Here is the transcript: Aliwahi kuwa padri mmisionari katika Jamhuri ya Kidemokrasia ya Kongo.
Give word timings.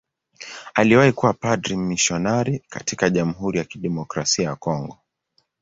Aliwahi 0.73 1.11
kuwa 1.11 1.33
padri 1.33 1.75
mmisionari 1.77 2.59
katika 2.69 3.09
Jamhuri 3.09 3.57
ya 3.57 3.63
Kidemokrasia 3.65 4.45
ya 4.45 4.55
Kongo. 4.55 4.97